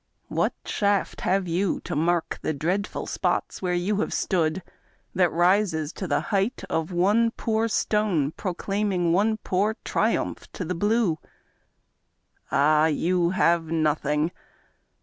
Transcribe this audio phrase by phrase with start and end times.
[0.29, 4.63] What shaft have you, To mark the dreadful spots where you have stood,
[5.13, 10.73] That rises to the height of one poor stone Proclaiming one poor triumph to the
[10.73, 11.19] blue?
[12.51, 14.31] Ah, you have nothing!